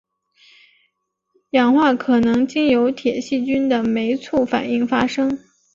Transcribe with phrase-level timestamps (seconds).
[1.51, 5.37] 氧化可能经由铁细菌的酶促反应发生。